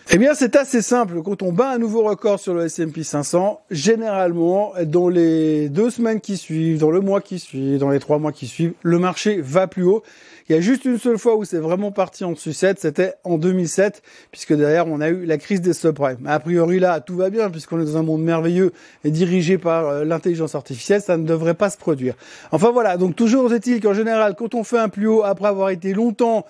Eh 0.10 0.18
bien, 0.18 0.34
c'est 0.34 0.58
assez 0.58 0.82
simple. 0.82 1.22
Quand 1.24 1.42
on 1.42 1.54
bat 1.54 1.72
un 1.72 1.78
nouveau 1.78 2.04
record 2.04 2.38
sur 2.38 2.54
le 2.54 2.66
S&P 2.66 3.04
500, 3.04 3.62
généralement, 3.72 4.74
dans 4.86 5.08
les 5.08 5.70
deux 5.70 5.90
semaines 5.90 6.20
qui 6.20 6.36
suivent, 6.36 6.80
dans 6.80 6.92
le 6.92 7.00
mois 7.00 7.22
qui 7.22 7.40
suit, 7.40 7.78
dans 7.78 7.90
les 7.90 8.00
trois 8.00 8.20
mois 8.20 8.34
qui 8.34 8.48
suivent, 8.48 8.74
le 8.82 9.00
marché 9.00 9.40
va 9.42 9.66
plus 9.68 9.84
haut. 9.84 10.04
Il 10.50 10.56
y 10.56 10.58
a 10.58 10.62
juste 10.62 10.84
une 10.84 11.00
seule 11.00 11.18
fois 11.18 11.38
où 11.38 11.46
c'est 11.46 11.58
vraiment 11.58 11.94
parti 11.94 12.26
en 12.26 12.36
sucette, 12.36 12.82
c'était 12.82 13.14
en 13.24 13.38
2007, 13.38 14.04
puisque 14.30 14.54
derrière 14.54 14.88
on 14.88 15.00
a 15.00 15.08
eu 15.08 15.26
la 15.26 15.38
crise 15.38 15.62
des 15.62 15.72
subprimes. 15.72 16.28
A 16.28 16.38
priori 16.40 16.80
là, 16.80 17.00
tout 17.00 17.16
va 17.16 17.30
bien, 17.30 17.50
puisqu'on 17.50 17.80
est 17.80 17.86
dans 17.86 17.96
un 17.96 18.04
monde 18.04 18.24
merveilleux 18.24 18.74
et 19.06 19.10
dirigé 19.10 19.58
par 19.58 19.88
euh, 19.88 20.04
l'intelligence 20.04 20.54
artificielle, 20.54 21.02
ça 21.02 21.16
ne 21.16 21.26
devrait 21.26 21.54
pas 21.54 21.70
se 21.70 21.78
produire. 21.78 22.16
Enfin 22.52 22.72
voilà, 22.72 22.98
donc 22.98 23.16
toujours 23.16 23.54
est-il 23.54 23.80
qu'en 23.80 23.94
général, 23.94 24.36
quand 24.36 24.54
on 24.54 24.66
fait 24.66 24.80
un 24.80 24.90
plus 24.90 25.08
haut 25.08 25.24
après 25.24 25.48
avoir 25.48 25.70
été 25.70 25.94
longtemps 25.94 26.46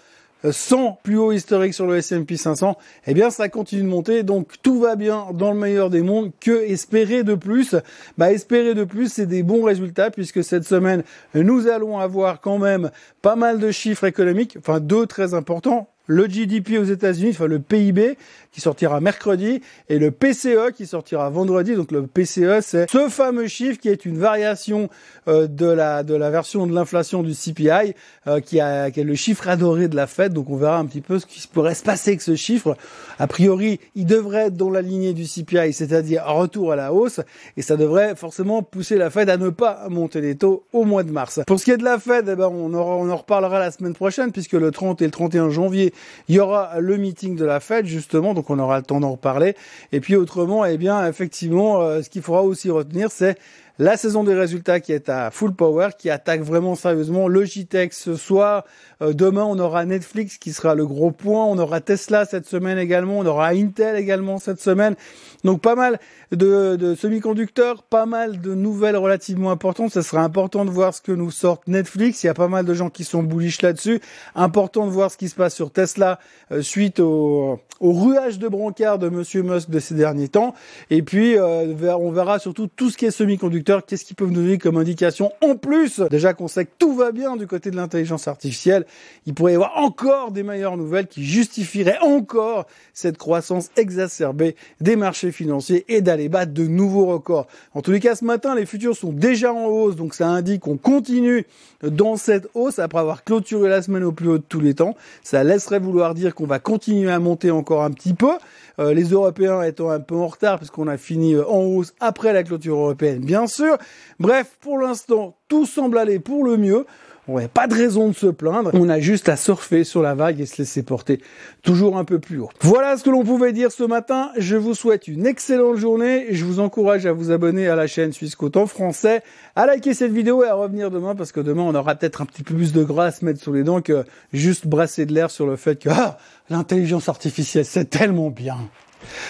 100 0.49 0.99
plus 1.03 1.17
haut 1.17 1.31
historique 1.31 1.73
sur 1.73 1.85
le 1.87 1.97
S&P 1.97 2.35
500, 2.35 2.77
eh 3.07 3.13
bien 3.13 3.29
ça 3.29 3.49
continue 3.49 3.83
de 3.83 3.87
monter, 3.87 4.23
donc 4.23 4.53
tout 4.61 4.79
va 4.79 4.95
bien 4.95 5.27
dans 5.33 5.51
le 5.51 5.59
meilleur 5.59 5.89
des 5.89 6.01
mondes. 6.01 6.31
Que 6.39 6.63
espérer 6.63 7.23
de 7.23 7.35
plus? 7.35 7.75
Bah 8.17 8.31
espérer 8.31 8.73
de 8.73 8.83
plus, 8.83 9.11
c'est 9.11 9.25
des 9.25 9.43
bons 9.43 9.63
résultats 9.63 10.11
puisque 10.11 10.43
cette 10.43 10.65
semaine 10.65 11.03
nous 11.33 11.67
allons 11.67 11.99
avoir 11.99 12.41
quand 12.41 12.57
même 12.57 12.91
pas 13.21 13.35
mal 13.35 13.59
de 13.59 13.71
chiffres 13.71 14.05
économiques, 14.05 14.57
enfin 14.59 14.79
deux 14.79 15.05
très 15.05 15.33
importants 15.33 15.92
le 16.05 16.27
GDP 16.27 16.77
aux 16.79 16.83
États-Unis, 16.83 17.31
enfin 17.31 17.47
le 17.47 17.59
PIB 17.59 18.17
qui 18.51 18.61
sortira 18.61 18.99
mercredi 18.99 19.61
et 19.89 19.97
le 19.97 20.11
PCE 20.11 20.71
qui 20.75 20.85
sortira 20.85 21.29
vendredi. 21.29 21.75
Donc 21.75 21.91
le 21.91 22.05
PCE, 22.05 22.61
c'est 22.61 22.89
ce 22.89 23.09
fameux 23.09 23.47
chiffre 23.47 23.79
qui 23.79 23.89
est 23.89 24.05
une 24.05 24.17
variation 24.17 24.89
euh, 25.27 25.47
de 25.47 25.65
la 25.65 26.03
de 26.03 26.13
la 26.13 26.29
version 26.29 26.67
de 26.67 26.73
l'inflation 26.73 27.23
du 27.23 27.33
CPI 27.33 27.95
euh, 28.27 28.39
qui, 28.41 28.59
a, 28.59 28.91
qui 28.91 28.99
est 28.99 29.05
le 29.05 29.15
chiffre 29.15 29.47
adoré 29.47 29.87
de 29.87 29.95
la 29.95 30.07
Fed. 30.07 30.33
Donc 30.33 30.49
on 30.49 30.57
verra 30.57 30.77
un 30.77 30.85
petit 30.85 31.01
peu 31.01 31.19
ce 31.19 31.25
qui 31.25 31.47
pourrait 31.47 31.75
se 31.75 31.83
passer 31.83 32.11
avec 32.11 32.21
ce 32.21 32.35
chiffre. 32.35 32.77
A 33.17 33.27
priori, 33.27 33.79
il 33.95 34.05
devrait 34.05 34.47
être 34.47 34.57
dans 34.57 34.69
la 34.69 34.81
lignée 34.81 35.13
du 35.13 35.23
CPI, 35.23 35.73
c'est-à-dire 35.73 36.23
retour 36.25 36.71
à 36.71 36.75
la 36.75 36.93
hausse, 36.93 37.21
et 37.57 37.61
ça 37.61 37.77
devrait 37.77 38.15
forcément 38.15 38.61
pousser 38.63 38.97
la 38.97 39.09
Fed 39.09 39.29
à 39.29 39.37
ne 39.37 39.49
pas 39.49 39.87
monter 39.89 40.21
les 40.21 40.35
taux 40.35 40.65
au 40.73 40.83
mois 40.83 41.03
de 41.03 41.11
mars. 41.11 41.39
Pour 41.47 41.59
ce 41.59 41.65
qui 41.65 41.71
est 41.71 41.77
de 41.77 41.83
la 41.83 41.99
Fed, 41.99 42.27
eh 42.29 42.35
ben 42.35 42.47
on, 42.47 42.73
aura, 42.73 42.95
on 42.95 43.09
en 43.09 43.15
reparlera 43.15 43.59
la 43.59 43.71
semaine 43.71 43.93
prochaine 43.93 44.31
puisque 44.31 44.53
le 44.53 44.71
30 44.71 45.01
et 45.01 45.05
le 45.05 45.11
31 45.11 45.49
janvier 45.49 45.92
il 46.27 46.35
y 46.35 46.39
aura 46.39 46.79
le 46.79 46.97
meeting 46.97 47.35
de 47.35 47.45
la 47.45 47.59
fête 47.59 47.85
justement, 47.85 48.33
donc 48.33 48.49
on 48.49 48.59
aura 48.59 48.77
le 48.77 48.83
temps 48.83 48.99
d'en 48.99 49.11
reparler. 49.11 49.55
Et 49.91 49.99
puis 49.99 50.15
autrement, 50.15 50.65
eh 50.65 50.77
bien 50.77 51.07
effectivement, 51.07 51.81
euh, 51.81 52.01
ce 52.01 52.09
qu'il 52.09 52.21
faudra 52.21 52.43
aussi 52.43 52.69
retenir, 52.69 53.11
c'est 53.11 53.37
la 53.79 53.97
saison 53.97 54.23
des 54.23 54.35
résultats 54.35 54.79
qui 54.79 54.91
est 54.91 55.09
à 55.09 55.31
full 55.31 55.53
power, 55.53 55.89
qui 55.97 56.09
attaque 56.09 56.41
vraiment 56.41 56.75
sérieusement. 56.75 57.27
Logitech 57.27 57.93
ce 57.93 58.15
soir, 58.15 58.65
euh, 59.01 59.13
demain 59.13 59.43
on 59.43 59.57
aura 59.57 59.83
Netflix 59.85 60.37
qui 60.37 60.53
sera 60.53 60.75
le 60.75 60.85
gros 60.85 61.11
point, 61.11 61.43
on 61.45 61.57
aura 61.57 61.81
Tesla 61.81 62.25
cette 62.25 62.45
semaine 62.45 62.77
également, 62.77 63.17
on 63.17 63.25
aura 63.25 63.47
Intel 63.49 63.95
également 63.95 64.37
cette 64.37 64.61
semaine. 64.61 64.95
Donc 65.43 65.61
pas 65.61 65.75
mal 65.75 65.99
de, 66.31 66.75
de 66.75 66.93
semi-conducteurs, 66.93 67.83
pas 67.83 68.05
mal 68.05 68.39
de 68.41 68.53
nouvelles 68.53 68.95
relativement 68.95 69.51
importantes. 69.51 69.91
Ça 69.91 70.03
sera 70.03 70.21
important 70.21 70.65
de 70.65 70.69
voir 70.69 70.93
ce 70.93 71.01
que 71.01 71.11
nous 71.11 71.31
sort 71.31 71.61
Netflix. 71.67 72.23
Il 72.23 72.27
y 72.27 72.29
a 72.29 72.33
pas 72.33 72.47
mal 72.47 72.65
de 72.65 72.73
gens 72.73 72.89
qui 72.89 73.03
sont 73.03 73.23
bullish 73.23 73.61
là-dessus. 73.61 73.99
Important 74.35 74.85
de 74.85 74.91
voir 74.91 75.11
ce 75.11 75.17
qui 75.17 75.29
se 75.29 75.35
passe 75.35 75.55
sur 75.55 75.71
Tesla 75.71 76.19
euh, 76.51 76.61
suite 76.61 76.99
au, 76.99 77.59
au 77.79 77.91
ruage 77.91 78.39
de 78.39 78.47
brancard 78.47 78.99
de 78.99 79.09
Monsieur 79.09 79.41
Musk 79.41 79.69
de 79.69 79.79
ces 79.79 79.95
derniers 79.95 80.29
temps. 80.29 80.53
Et 80.89 81.01
puis 81.01 81.37
euh, 81.37 81.73
on 81.97 82.11
verra 82.11 82.37
surtout 82.39 82.67
tout 82.67 82.89
ce 82.89 82.97
qui 82.97 83.05
est 83.05 83.11
semi-conducteur 83.11 83.62
qu'est-ce 83.63 84.05
qu'ils 84.05 84.15
peuvent 84.15 84.29
nous 84.29 84.41
donner 84.41 84.57
comme 84.57 84.77
indication 84.77 85.31
en 85.41 85.55
plus? 85.55 85.99
Déjà 86.11 86.33
qu'on 86.33 86.47
sait 86.47 86.65
que 86.65 86.71
tout 86.77 86.95
va 86.95 87.11
bien 87.11 87.35
du 87.35 87.47
côté 87.47 87.71
de 87.71 87.75
l'intelligence 87.75 88.27
artificielle, 88.27 88.85
il 89.25 89.33
pourrait 89.33 89.53
y 89.53 89.55
avoir 89.55 89.77
encore 89.77 90.31
des 90.31 90.43
meilleures 90.43 90.77
nouvelles 90.77 91.07
qui 91.07 91.23
justifieraient 91.23 91.99
encore 92.01 92.65
cette 92.93 93.17
croissance 93.17 93.69
exacerbée 93.77 94.55
des 94.81 94.95
marchés 94.95 95.31
financiers 95.31 95.85
et 95.87 96.01
d'aller 96.01 96.29
battre 96.29 96.53
de 96.53 96.67
nouveaux 96.67 97.05
records. 97.05 97.47
En 97.73 97.81
tous 97.81 97.91
les 97.91 97.99
cas, 97.99 98.15
ce 98.15 98.25
matin, 98.25 98.55
les 98.55 98.65
futurs 98.65 98.95
sont 98.95 99.13
déjà 99.13 99.53
en 99.53 99.65
hausse, 99.65 99.95
donc 99.95 100.13
ça 100.13 100.27
indique 100.27 100.61
qu'on 100.61 100.77
continue 100.77 101.45
dans 101.81 102.15
cette 102.15 102.47
hausse 102.53 102.79
après 102.79 102.99
avoir 102.99 103.23
clôturé 103.23 103.69
la 103.69 103.81
semaine 103.81 104.03
au 104.03 104.11
plus 104.11 104.29
haut 104.29 104.37
de 104.37 104.43
tous 104.47 104.59
les 104.59 104.73
temps. 104.73 104.95
Ça 105.23 105.43
laisserait 105.43 105.79
vouloir 105.79 106.13
dire 106.13 106.35
qu'on 106.35 106.45
va 106.45 106.59
continuer 106.59 107.11
à 107.11 107.19
monter 107.19 107.51
encore 107.51 107.83
un 107.83 107.91
petit 107.91 108.13
peu. 108.13 108.31
Euh, 108.79 108.93
les 108.93 109.09
Européens 109.09 109.61
étant 109.61 109.89
un 109.89 109.99
peu 109.99 110.15
en 110.15 110.27
retard 110.27 110.57
puisqu'on 110.57 110.87
a 110.87 110.97
fini 110.97 111.35
euh, 111.35 111.47
en 111.47 111.59
hausse 111.59 111.93
après 111.99 112.33
la 112.33 112.43
clôture 112.43 112.75
européenne, 112.75 113.19
bien 113.19 113.47
sûr. 113.47 113.77
Bref, 114.19 114.57
pour 114.61 114.79
l'instant, 114.79 115.37
tout 115.47 115.65
semble 115.65 115.97
aller 115.97 116.19
pour 116.19 116.43
le 116.43 116.57
mieux. 116.57 116.85
On 117.27 117.39
pas 117.47 117.67
de 117.67 117.73
raison 117.73 118.09
de 118.09 118.13
se 118.13 118.27
plaindre. 118.27 118.71
On 118.73 118.89
a 118.89 118.99
juste 118.99 119.29
à 119.29 119.37
surfer 119.37 119.83
sur 119.83 120.01
la 120.01 120.13
vague 120.13 120.41
et 120.41 120.45
se 120.45 120.57
laisser 120.57 120.83
porter 120.83 121.21
toujours 121.61 121.97
un 121.97 122.03
peu 122.03 122.19
plus 122.19 122.39
haut. 122.39 122.49
Voilà 122.61 122.97
ce 122.97 123.03
que 123.03 123.09
l'on 123.09 123.23
pouvait 123.23 123.53
dire 123.53 123.71
ce 123.71 123.83
matin. 123.83 124.31
Je 124.37 124.57
vous 124.57 124.73
souhaite 124.73 125.07
une 125.07 125.25
excellente 125.25 125.77
journée. 125.77 126.27
Je 126.31 126.43
vous 126.43 126.59
encourage 126.59 127.05
à 127.05 127.13
vous 127.13 127.31
abonner 127.31 127.67
à 127.67 127.75
la 127.75 127.87
chaîne 127.87 128.11
Suisse 128.11 128.35
en 128.55 128.65
français, 128.65 129.23
à 129.55 129.65
liker 129.65 129.93
cette 129.93 130.11
vidéo 130.11 130.43
et 130.43 130.47
à 130.47 130.55
revenir 130.55 130.91
demain 130.91 131.15
parce 131.15 131.31
que 131.31 131.39
demain 131.39 131.63
on 131.63 131.75
aura 131.75 131.95
peut-être 131.95 132.21
un 132.21 132.25
petit 132.25 132.43
peu 132.43 132.55
plus 132.55 132.73
de 132.73 132.85
se 132.85 133.25
mettre 133.25 133.41
sous 133.41 133.53
les 133.53 133.63
dents 133.63 133.81
que 133.81 134.03
juste 134.33 134.67
brasser 134.67 135.05
de 135.05 135.13
l'air 135.13 135.31
sur 135.31 135.47
le 135.47 135.55
fait 135.55 135.81
que 135.81 135.89
ah, 135.89 136.17
l'intelligence 136.49 137.07
artificielle 137.07 137.65
c'est 137.65 137.89
tellement 137.89 138.29
bien. 138.31 138.57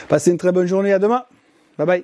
Passez 0.09 0.31
une 0.31 0.37
très 0.37 0.51
bonne 0.51 0.67
journée. 0.67 0.93
À 0.93 0.99
demain. 0.99 1.25
Bye 1.77 1.87
bye. 1.87 2.03